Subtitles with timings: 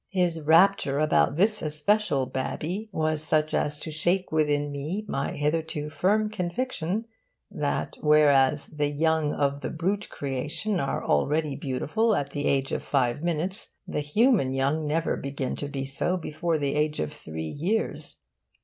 [0.09, 5.91] His rapture about this especial 'babbie' was such as to shake within me my hitherto
[5.91, 7.05] firm conviction
[7.51, 12.81] that, whereas the young of the brute creation are already beautiful at the age of
[12.81, 17.45] five minutes, the human young never begin to be so before the age of three
[17.45, 18.17] years.